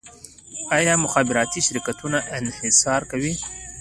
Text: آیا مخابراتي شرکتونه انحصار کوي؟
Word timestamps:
آیا 0.77 0.93
مخابراتي 1.05 1.59
شرکتونه 1.67 2.17
انحصار 2.37 3.01
کوي؟ 3.11 3.33